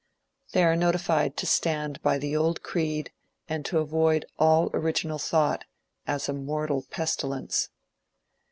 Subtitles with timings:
[0.53, 3.11] They are notified to stand by the old creed,
[3.47, 5.65] and to avoid all original thought,
[6.07, 7.69] as a mortal pestilence.